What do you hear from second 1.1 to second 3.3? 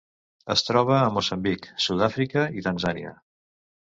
Moçambic, Sud-àfrica i Tanzània.